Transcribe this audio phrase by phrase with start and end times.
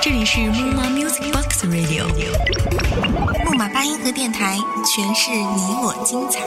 [0.00, 2.04] 这里是木马 Music Box Radio，
[3.44, 6.40] 木马八音盒电台，诠释你我精彩。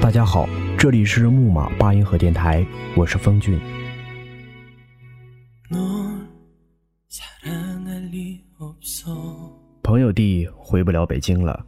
[0.00, 0.48] 大家好，
[0.78, 3.60] 这里是木马八音盒电台，我是风俊。
[10.88, 11.66] 不了北京了，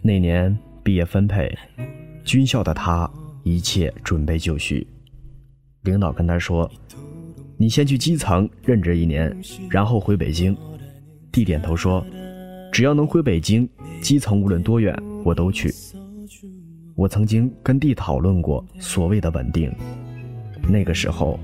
[0.00, 1.52] 那年毕业分配，
[2.24, 3.10] 军校的他
[3.42, 4.86] 一切准备就绪。
[5.82, 6.70] 领导跟他说
[7.58, 9.36] ：“你先去基层任职一年，
[9.68, 10.56] 然后回北京。”
[11.32, 12.06] 弟点头说
[12.70, 13.68] ：“只要能回北京，
[14.00, 15.74] 基层无论多远我都去。”
[16.94, 19.68] 我曾经跟弟讨论过所谓的稳定，
[20.68, 21.40] 那个时候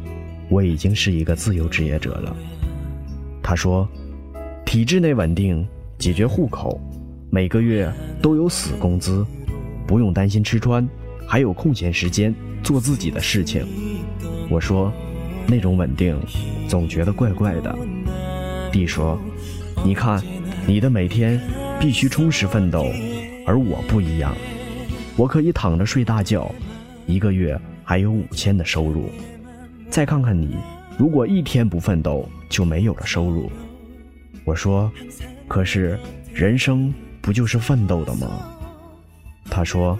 [0.48, 2.36] 我已经是一个自由职业者了。
[3.42, 3.88] 他说
[4.64, 5.66] ：“体制内稳定，
[5.98, 6.80] 解决户口，
[7.30, 9.24] 每个月都有死工资，
[9.86, 10.86] 不用担心吃穿，
[11.26, 13.66] 还有空闲时间做自己的事情。”
[14.50, 14.92] 我说
[15.46, 16.18] ：“那种稳定，
[16.68, 17.76] 总觉得怪怪的。”
[18.72, 19.18] 弟说
[19.84, 20.22] ：“你看，
[20.66, 21.40] 你的每天
[21.80, 22.86] 必须充实奋斗，
[23.46, 24.34] 而我不一样。”
[25.16, 26.52] 我可以躺着睡大觉，
[27.06, 29.08] 一个月还有五千的收入。
[29.88, 30.56] 再看看你，
[30.98, 33.48] 如果一天不奋斗，就没有了收入。
[34.44, 34.90] 我说
[35.48, 35.98] ：“可是
[36.32, 38.28] 人生不就是奋斗的吗？”
[39.50, 39.98] 他说：“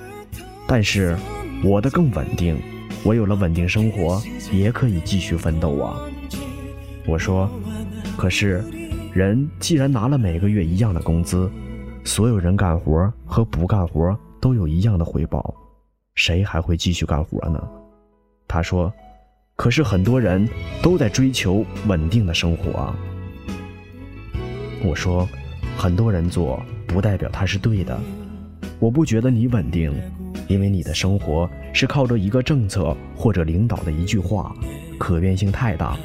[0.66, 1.16] 但是
[1.62, 2.60] 我的更稳定，
[3.04, 4.22] 我有了稳定生活，
[4.52, 5.96] 也可以继续奋斗啊。”
[7.06, 7.50] 我说
[8.16, 8.64] ：“可是
[9.12, 11.50] 人既然拿了每个月一样的工资，
[12.04, 15.54] 所有人干活和不干活。”都有一样的回报，
[16.16, 17.66] 谁还会继续干活呢？
[18.46, 18.92] 他说
[19.56, 20.46] ：“可是很多人
[20.82, 22.94] 都在追求稳定的生活啊。”
[24.84, 25.26] 我说
[25.78, 27.98] ：“很多人做不代表他是对的。
[28.78, 29.90] 我不觉得你稳定，
[30.46, 34.54] 因为你的生活是靠着一个政策或者领导的一句话，
[34.98, 35.96] 可变性太大。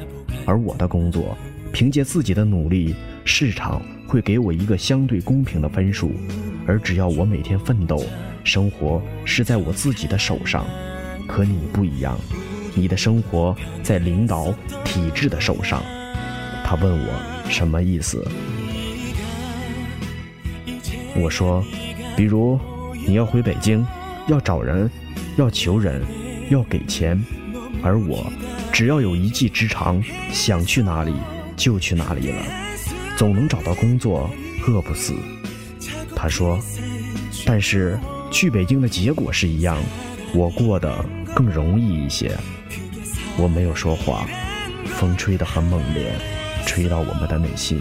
[0.46, 1.36] 而我的工作，
[1.72, 6.12] 凭借自己的努力，市场会给我一个相对公平的分数，
[6.66, 8.02] 而只要我每天奋斗。”
[8.42, 10.64] 生活是在我自己的手上，
[11.28, 12.18] 可你不一样，
[12.74, 15.82] 你的生活在领导体制的手上。
[16.64, 18.26] 他问我什么意思？
[21.16, 21.64] 我说，
[22.16, 22.58] 比如
[23.06, 23.86] 你要回北京，
[24.28, 24.90] 要找人，
[25.36, 26.02] 要求人，
[26.50, 27.20] 要给钱，
[27.82, 28.30] 而我
[28.72, 31.14] 只要有一技之长，想去哪里
[31.56, 32.42] 就去哪里了，
[33.16, 34.30] 总能找到工作，
[34.66, 35.14] 饿不死。
[36.14, 36.58] 他说，
[37.46, 37.98] 但是。
[38.32, 39.76] 去北京的结果是一样，
[40.32, 41.04] 我过得
[41.34, 42.30] 更容易一些。
[43.36, 44.24] 我没有说话，
[44.86, 46.12] 风吹得很猛烈，
[46.64, 47.80] 吹到我们的内心。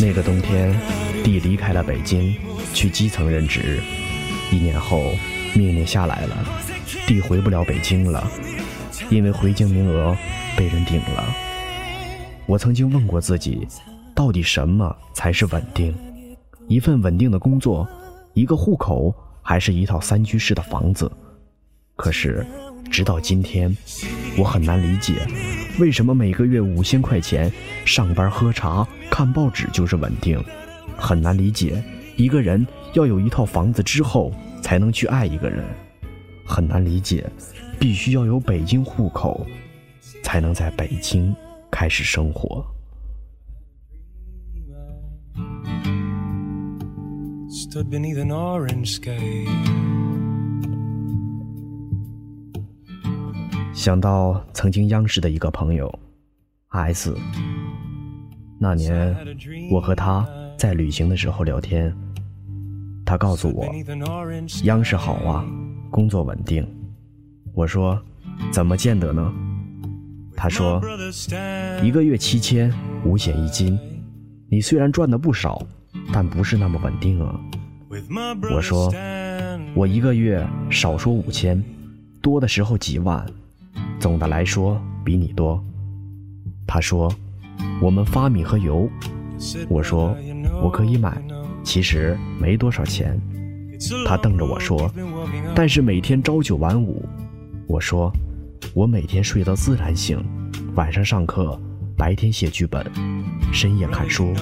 [0.00, 0.72] 那个冬天，
[1.24, 2.32] 弟离开了北京，
[2.72, 3.80] 去基层任职。
[4.52, 5.10] 一年后，
[5.54, 6.36] 命令下来了，
[7.06, 8.30] 弟回不了北京了，
[9.10, 10.16] 因为回京名额
[10.56, 11.34] 被人顶了。
[12.46, 13.66] 我曾经问过自己。
[14.14, 15.94] 到底什么才是稳定？
[16.66, 17.88] 一份稳定的工作，
[18.34, 21.08] 一个户口，还是一套三居室的房子？
[21.98, 22.46] 可是，
[22.92, 23.76] 直到今天，
[24.38, 25.26] 我很难理解，
[25.80, 27.52] 为什么每个月五千块钱，
[27.84, 30.40] 上班喝茶看报纸就是稳定？
[30.96, 31.82] 很难理解，
[32.16, 32.64] 一个人
[32.94, 34.32] 要有一套房子之后，
[34.62, 35.64] 才能去爱一个人。
[36.46, 37.28] 很难理解，
[37.80, 39.44] 必须要有北京户口，
[40.22, 41.34] 才能在北京
[41.68, 42.64] 开始生活。
[53.78, 55.88] 想到曾经央视的一个朋友
[56.70, 57.14] ，S。
[58.58, 59.16] 那年
[59.70, 61.94] 我和他在旅行的时候聊天，
[63.06, 63.72] 他告诉我，
[64.64, 65.46] 央视好啊，
[65.92, 66.66] 工作稳定。
[67.54, 67.96] 我说，
[68.50, 69.32] 怎么见得呢？
[70.36, 70.82] 他说，
[71.80, 72.74] 一个月七千，
[73.04, 73.78] 五险一金，
[74.50, 75.64] 你虽然赚的不少。
[76.12, 77.40] 但不是那么稳定啊！
[78.50, 78.92] 我说，
[79.74, 81.62] 我一个月少说五千，
[82.20, 83.24] 多的时候几万，
[83.98, 85.62] 总的来说比你多。
[86.66, 87.12] 他说，
[87.80, 88.88] 我们发米和油。
[89.68, 90.16] 我说，
[90.62, 91.22] 我可以买，
[91.62, 93.18] 其实没多少钱。
[94.06, 94.90] 他瞪着我说，
[95.54, 97.04] 但是每天朝九晚五。
[97.68, 98.12] 我说，
[98.74, 100.22] 我每天睡到自然醒，
[100.74, 101.58] 晚上上课，
[101.96, 102.84] 白天写剧本，
[103.52, 104.32] 深夜看书。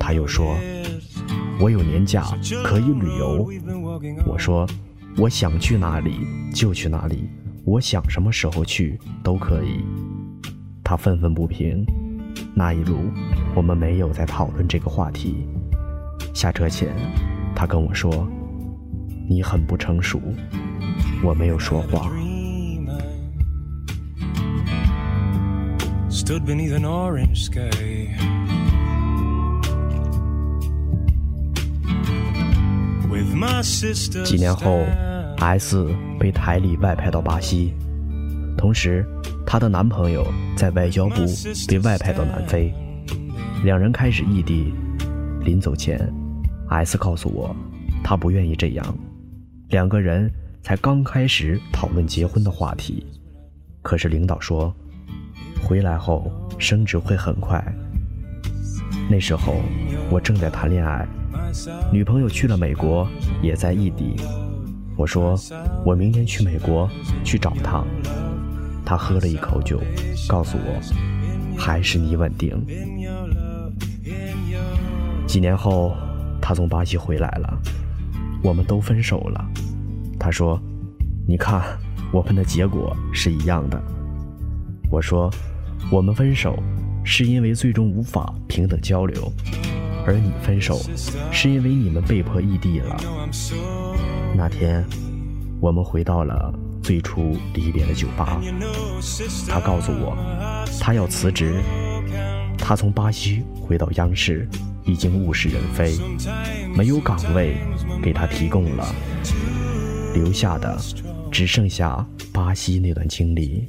[0.00, 0.56] 他又说
[1.60, 2.24] ：“我有年假
[2.64, 3.50] 可以旅游。”
[4.26, 4.66] 我说
[5.18, 7.28] ：“我想去哪里就去哪里，
[7.64, 9.84] 我想什么时候去都可以。”
[10.84, 11.84] 他愤愤不平
[12.54, 12.98] ：“那一路，
[13.54, 15.46] 我们没有再讨论这个话题。
[16.34, 16.94] 下车前，
[17.54, 18.28] 他跟我说
[19.28, 20.20] ：“你很不成熟。”
[21.22, 22.10] 我没有说话。
[34.24, 34.80] 几年后
[35.38, 35.88] ，S
[36.22, 37.74] 被台里外派到巴西，
[38.56, 39.04] 同时，
[39.44, 40.24] 她的男朋友
[40.56, 41.16] 在外交部
[41.66, 42.72] 被外派到南非，
[43.64, 44.72] 两人开始异地。
[45.40, 45.98] 临走前
[46.68, 47.52] ，S 告诉我，
[48.04, 48.96] 她不愿意这样。
[49.70, 50.30] 两个人
[50.62, 53.04] 才刚开始讨论结婚的话题，
[53.82, 54.72] 可是领导说，
[55.60, 57.60] 回来后升职会很快。
[59.10, 59.56] 那时候
[60.08, 61.04] 我正在谈恋爱。
[61.92, 63.08] 女朋友去了美国，
[63.42, 64.14] 也在异地。
[65.02, 65.36] 我说
[65.84, 66.88] 我明天去美国
[67.24, 67.84] 去找他。
[68.84, 69.80] 他喝了一口酒，
[70.28, 72.56] 告诉我还是你稳定。
[75.26, 75.92] 几年后，
[76.40, 77.58] 他从巴西回来了，
[78.44, 79.44] 我们都分手了。
[80.20, 80.56] 他说
[81.26, 81.60] ：“你看，
[82.12, 83.82] 我们的结果是一样的。”
[84.88, 85.28] 我说
[85.90, 86.56] ：“我们分手
[87.02, 89.32] 是因为最终无法平等交流。”
[90.06, 90.80] 而你分手，
[91.30, 92.96] 是因为你们被迫异地了。
[94.34, 94.84] 那天，
[95.60, 96.52] 我们回到了
[96.82, 98.40] 最初离别的酒吧。
[99.48, 100.16] 他告诉我，
[100.80, 101.62] 他要辞职。
[102.58, 104.48] 他从巴西回到央视，
[104.84, 105.96] 已经物是人非，
[106.76, 107.56] 没有岗位
[108.02, 108.86] 给他提供了，
[110.14, 110.78] 留下的
[111.30, 113.68] 只剩下巴西那段经历。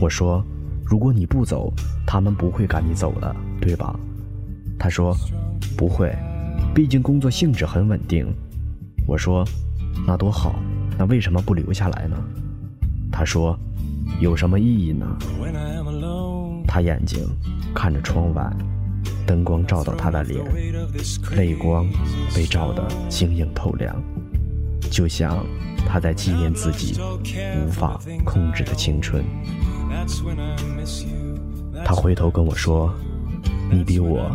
[0.00, 0.44] 我说。
[0.86, 1.72] 如果你不走，
[2.14, 3.98] 他们不会赶你走的，对吧？
[4.78, 5.16] 他说
[5.76, 6.16] ：“不会，
[6.72, 8.24] 毕竟工作性质很稳定。”
[9.04, 9.44] 我说
[10.06, 10.54] ：“那多好，
[10.96, 12.16] 那为什么不留下来呢？”
[13.10, 13.58] 他说
[14.22, 15.04] ：“有什么意义呢？”
[16.68, 17.18] 他眼睛
[17.74, 18.48] 看着窗外，
[19.26, 20.40] 灯光照到他的脸，
[21.34, 21.84] 泪光
[22.32, 24.00] 被照得晶莹透亮，
[24.88, 25.44] 就像
[25.84, 26.94] 他在纪念自己
[27.66, 29.24] 无法控制的青春。
[31.84, 32.92] 他回头跟我说
[33.70, 34.30] ：“你比我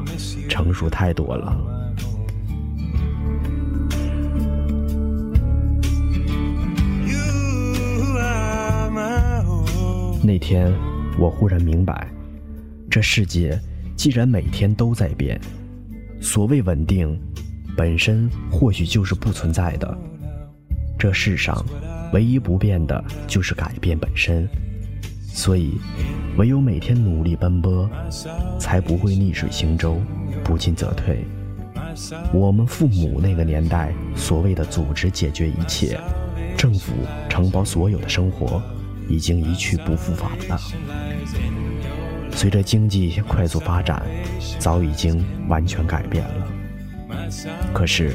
[0.48, 1.58] 成熟太多了。”
[10.22, 10.72] 那天，
[11.18, 12.08] 我忽然明白，
[12.90, 13.60] 这世界
[13.96, 15.42] 既然每天都在变，
[16.22, 17.20] 所谓稳定，
[17.76, 19.98] 本身或许就是不存在的。
[21.00, 21.66] 这世上，
[22.14, 24.48] 唯一不变的就是改变本身。
[25.32, 25.80] 所以，
[26.38, 27.90] 唯有每天努力奔波，
[28.60, 29.98] 才不会逆水行舟，
[30.44, 31.26] 不进则退。
[32.34, 36.00] 我们父母那个年代，所谓的组织解决一切，
[36.58, 36.94] 政府
[37.30, 38.62] 承包所有的生活，
[39.08, 40.60] 已经一去不复返了。
[42.32, 44.04] 随着经济快速发展，
[44.60, 46.48] 早已经完全改变了。
[47.74, 48.14] 可是，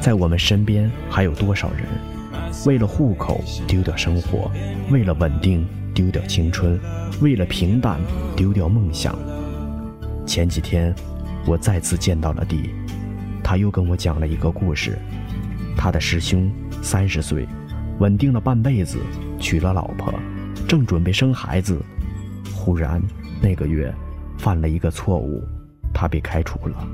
[0.00, 1.86] 在我们身边还有多少人，
[2.66, 4.50] 为了户口丢掉生活，
[4.90, 5.66] 为了稳定？
[5.96, 6.78] 丢掉青春，
[7.22, 7.98] 为了平淡
[8.36, 9.16] 丢掉梦想。
[10.26, 10.94] 前几天，
[11.46, 12.68] 我再次见到了弟，
[13.42, 14.98] 他又跟我讲了一个故事。
[15.74, 16.52] 他的师兄
[16.82, 17.48] 三十岁，
[17.98, 18.98] 稳定了半辈子，
[19.40, 20.12] 娶了老婆，
[20.68, 21.80] 正准备生孩子，
[22.54, 23.00] 忽然
[23.40, 23.90] 那个月
[24.36, 25.42] 犯了一个错误，
[25.94, 26.86] 他被开除了。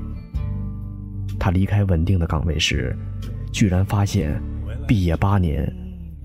[1.37, 2.97] 他离开稳定的岗位时，
[3.51, 4.41] 居然发现，
[4.87, 5.69] 毕业八年，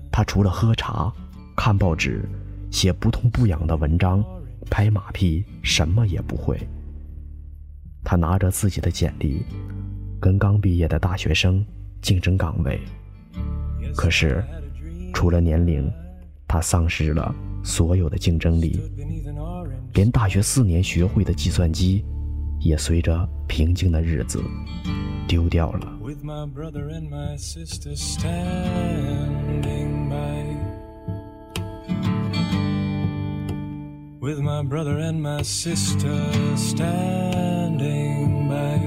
[0.09, 1.11] 他除了喝茶、
[1.57, 2.23] 看报纸。
[2.71, 4.23] 写不痛不痒的文章，
[4.69, 6.59] 拍马屁，什么也不会。
[8.03, 9.41] 他拿着自己的简历，
[10.19, 11.65] 跟刚毕业的大学生
[12.01, 12.79] 竞争岗位。
[13.95, 14.43] 可是，
[15.13, 15.91] 除了年龄，
[16.47, 17.33] 他丧失了
[17.63, 18.79] 所有的竞争力，
[19.93, 22.05] 连大学四年学会的计算机，
[22.59, 24.41] 也随着平静的日子
[25.27, 25.99] 丢掉了。
[34.29, 36.15] With my brother and my sister
[36.55, 38.79] standing by.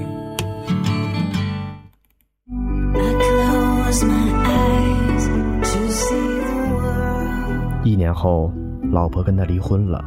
[2.95, 7.85] I close my eyes to see the world.
[7.85, 8.53] 一年后，
[8.89, 10.01] 老婆跟他离婚了。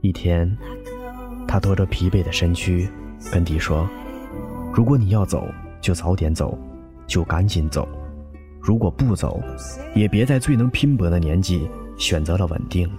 [0.00, 0.58] 一天，
[1.46, 2.90] 他拖着疲惫的身躯
[3.30, 3.88] 跟弟说
[4.74, 5.46] ：“如果你要走，
[5.80, 6.58] 就早点走，
[7.06, 7.86] 就赶紧走；
[8.60, 9.40] 如果不走，
[9.94, 12.90] 也别在最能拼搏的年纪选择了稳定。”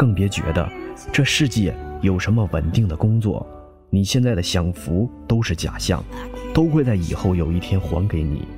[0.00, 0.66] 更别觉得
[1.12, 3.46] 这世界有什么稳定的工作，
[3.90, 6.02] 你现在的享福都是假象，
[6.54, 8.48] 都会在以后有一天还给你。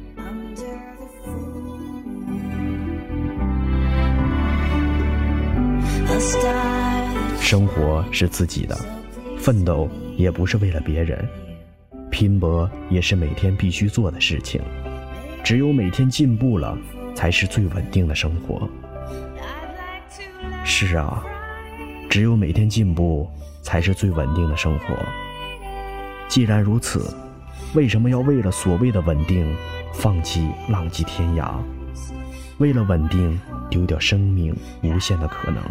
[7.41, 8.79] 生活是自己的，
[9.37, 11.29] 奋斗也不是为了别人，
[12.09, 14.63] 拼搏也是每天必须做的事情。
[15.43, 16.79] 只有每天进步了，
[17.17, 18.69] 才是最稳定的生活。
[20.75, 21.23] 是啊，
[22.09, 23.29] 只有每天进步，
[23.61, 24.97] 才是最稳定的生活。
[26.29, 27.15] 既然如此，
[27.75, 29.55] 为什么要为了所谓的稳定，
[29.93, 31.53] 放弃浪迹天涯？
[32.57, 33.39] 为了稳定，
[33.69, 35.63] 丢掉生命无限的可能？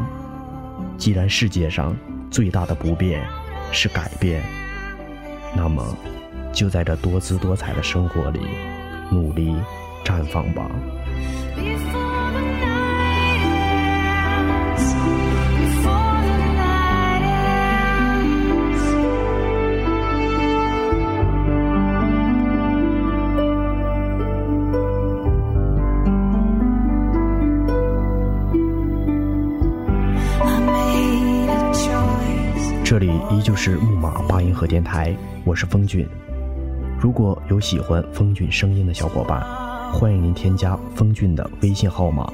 [1.00, 1.98] 既然世界上
[2.30, 3.26] 最大的不变
[3.72, 4.44] 是改变，
[5.56, 5.84] 那么
[6.54, 8.40] 就在这多姿多彩的生活里，
[9.10, 9.54] 努力
[10.06, 10.70] 绽放吧。
[32.92, 36.06] 这里依旧是木马八音盒电台，我是风俊。
[37.00, 39.40] 如果有喜欢风俊声音的小伙伴，
[39.94, 42.30] 欢迎您添加风俊的微信号码，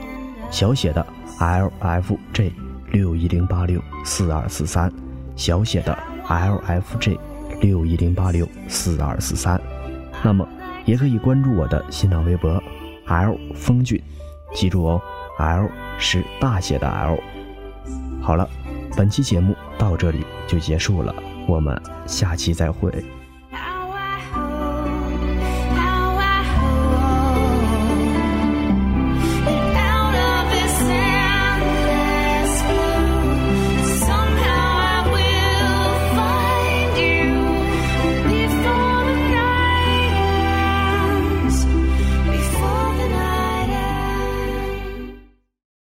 [0.49, 1.05] 小写的
[1.37, 2.51] L F J
[2.91, 4.91] 六一零八六四二四三，
[5.35, 5.95] 小写的
[6.27, 7.19] L F J
[7.61, 9.61] 六一零八六四二四三。
[10.23, 10.43] 那么
[10.85, 12.59] 也可以关注我的新浪微博
[13.05, 14.01] L 风俊，
[14.55, 14.99] 记住哦
[15.37, 17.19] ，L 是大写的 L。
[18.19, 18.49] 好了。
[18.97, 21.13] 本期节目到这里就结束了，
[21.47, 22.91] 我们下期再会。